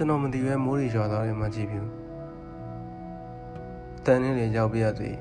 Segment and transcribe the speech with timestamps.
[0.00, 1.88] ကျွန်တော်မသိပဲမိုးတွေရွာသွားတယ်မကြည့်ဘူး
[4.04, 5.16] တန်နဲ့လည်းရောက်ပြရသေး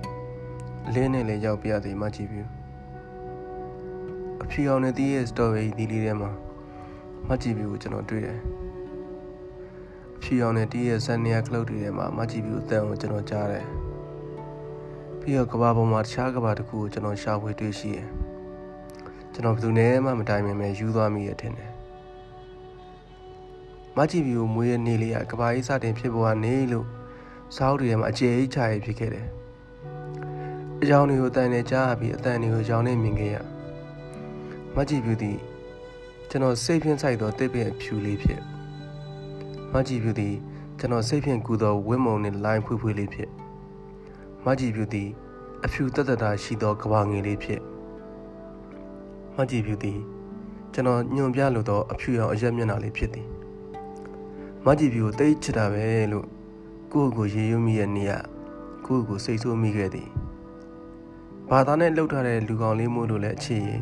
[0.93, 2.47] လင်းနဲ့လည်းရောက်ပြရသေးမကြည့်ဘူး
[4.43, 6.31] အဖြူအောင်နဲ့တီးရဲ့ story ဒီလေးထဲမှာ
[7.27, 8.39] မကြည့်ဘူးကိုကျွန်တော်တွေ့တယ်
[10.15, 13.65] အဖြူအောင်နဲ့တီးရဲ့ဆန်နီယာကလုတ်တွေထဲမှာမကြည့်ဘူးအတန်ကိုကျွန်တော်ကြားတယ်
[15.19, 18.07] ပြီးတော့ကဘာပေါ်မှာတခြားကဘာတစ်ခုကိုကျွန်တော်ရှာဖွေတွေ့ရှိတယ်
[19.33, 21.68] ကျွန်တော်ဘယ်သူနဲ့မှမတိုင်ပင်ပဲယူသွားမိရထင်တယ်
[23.97, 26.87] မကြည့်ပြီးမွေးရနေလေးကကဘာကြီးစတင်ဖြစ်ပေါ်ကနေလို့
[27.55, 29.27] စောက်တွေထဲမှာအကျယ်ကြီးချရဖြစ်ခဲ့တယ်
[30.81, 33.37] အကြောင်းတွေကိုတိုင်နေကြားပြီးအတန်တွေကိုရောင်းနေမြင်ခဲ့ရ
[34.75, 35.37] မကြည့်ပြီးသည်
[36.29, 38.41] ကျွန်တော်စိတ်ဖြင့်ဆိုင်သောတစ်ပင်အဖြူလေးဖြစ်
[39.73, 40.35] မကြည့်ပြီးသည်
[40.79, 43.29] ကျွန်တော်စိတ်ဖြင့်ကူသောဝင်းမုံနှင့်လိုင်းဖွေးဖွေးလေးဖြစ်
[44.45, 45.09] မကြည့်ပြီးသည်
[45.65, 47.61] အဖြူတတတာရှိသောကဘာငယ်လေးဖြစ်
[49.37, 49.99] မကြည့်ပြီးသည်
[50.73, 53.27] ကျွန်တော်ညွန်ပြလိုသောအဖြူရောင်အရက်မျက်နှာလေးဖြစ်သည်
[54.65, 56.25] မကြည့်ပြီးကိုတိတ်ချစ်တာပဲလို့
[56.91, 58.11] ကိုယ့်ကိုရေရွမိရဲ့နေရ
[58.85, 60.09] ကိုယ့်ကိုစိတ်ဆိုးမိခဲ့သည်
[61.49, 63.81] ဘာသာနဲ့လှုပ်ထားတဲ့လူကောင်လေးမို့လို့လည်းအခြေရင်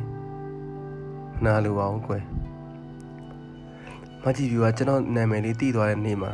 [1.44, 2.24] မနာလိုပါဘူးကွယ်
[4.24, 6.32] မကြည့်ပြီးကကျွန်တော်နာမည်လေးတည်သွားတဲ့နေ့မှာ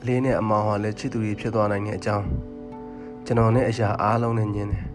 [0.00, 2.26] အလေးနဲ့အမောင်ဟာလည်းချစ်သူတွေဖြစ်သွားနိုင်တဲ့အကြောင်း
[3.26, 4.86] ကျွန်တော်နဲ့အရာအားလုံးနဲ့ညင်းတယ်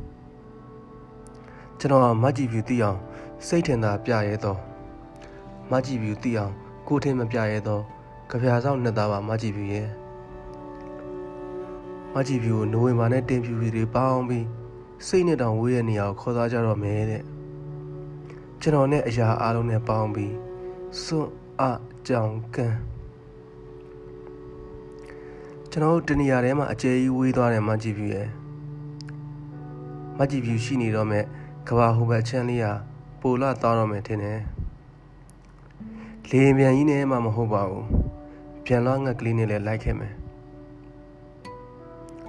[1.79, 2.99] ကျွန်တော်ကမကြည့်ပြီးတည်အောင်
[3.47, 4.59] စိတ်ထင်သာပြရဲတော့
[5.71, 6.53] မကြည့်ပြီးတည်အောင်
[6.87, 7.83] ကိုထင်မပြရဲတော့
[8.30, 9.88] ကြပြာဆောင်နှစ်သားပါမကြည့်ပြီးရဲ့
[12.14, 14.45] မကြည့်ပြီးကိုနိုဝင်ဘာနဲ့တင်ပြူတွေပေါင်းပြီး
[15.08, 17.23] စိတ်နဲ့တောင်ဝေးရဲ့နေရာကိုခေါ်သွားကြတော့မယ်တဲ့
[18.61, 20.33] ကျွန်တော်နဲ့အရာအားလုံးနဲ့ပေါင်းပြီး
[21.03, 21.64] စွန့်အ
[22.08, 22.75] ကြောင်ကန်
[25.72, 28.28] ကျွန်တော်တို့တနေရာထဲမှာအကျယ်ကြီးဝေးသွားတယ်မကြည့်ပြီးရဲ့
[30.17, 31.23] မကြည့်ပြီးရှိနေတော့မဲ့
[31.67, 32.73] ကဘာဟိုဘက်ချမ်းလေးဟာ
[33.22, 34.39] ပိုလာသွားတော့မယ်ထင်တယ်
[36.30, 38.06] လေပြန်ကြီးနဲ့မှမဟုတ်ပါဘူး
[38.69, 40.13] ပြန်လာငှက်ကလေးနဲ့လည်းလိုက်ခဲ့မယ်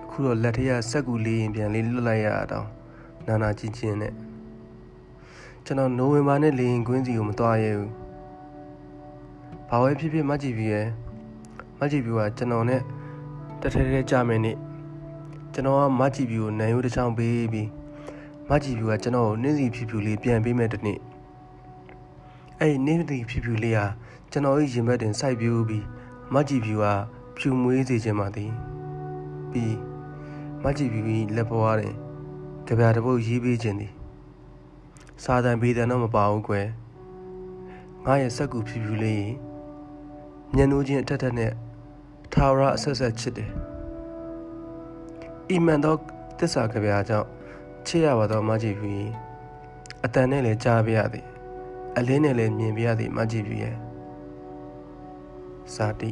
[0.04, 2.66] အခုတော့လက်ထရစက်ကူလေးရင်ပြန်လေးလွတ်လိုက်ရတော့
[3.26, 4.12] နာနာချင်းချင်းနဲ့
[5.64, 7.92] ကျွန်တော်နိုဝင်ဘာနဲ့လေရင်ကွင်းစီကိုမသွားရဘူး
[9.68, 10.88] ဘာဝဲဖြစ်ဖြစ်မကြည့်ပြီးရယ်
[11.78, 12.80] မကြည့်ပြီးကကျွန်တော်နဲ့
[13.60, 14.56] တထဲထဲကြမယ်နေ့
[15.52, 17.68] ကျွန်တော်ကမကြည့်ပြီးကိုနိုင်ရိုးတစ်ချောင်းပေးပြီး
[18.48, 20.98] မကြည့်ပြီးကကျွန်တော်ကိုနှင်းစီဖြူဖြူလေးပြန်ပေးမယ်တနေ့
[22.58, 23.86] အဲ့ဒီနှင်းစီဖြူဖြူလေးဟာ
[24.30, 25.84] ကျွန်တော်ရဲ့ရင်ဘတ်တင်စိုက်ပြူပြီး
[26.34, 26.84] မကြည့်ပြီးက
[27.36, 28.52] ဖြူမွေးစေခြင်းပါသည်
[29.52, 29.76] ပြီး
[30.62, 31.94] မကြည့်ပြီးလက်ပွားတယ်
[32.66, 33.92] ကြပြတပုတ်ရေးပေးခြင်းသည်
[35.24, 36.66] စာတန်ဘေးတန်တော့မပါဘူးကွယ်
[38.04, 39.28] ငါရဲ့စက်ကူဖြူဖြူလေး
[40.54, 41.52] ညံနိုးချင်းအထက်ထက်နဲ့
[42.32, 43.50] ထာဝရအဆက်ဆက်ချစ်တယ်
[45.50, 45.98] အီမန်တော့
[46.38, 47.28] တစ္ဆာကြပြကြောင့်
[47.86, 49.08] ချစ်ရပါတော့မကြည့်ပြီး
[50.04, 51.26] အတန်နဲ့လည်းကြားပြရသည်
[51.96, 53.76] အလင်းနဲ့လည်းမြင်ပြရသည်မကြည့်ပြီးရဲ့
[55.74, 56.10] စာတိ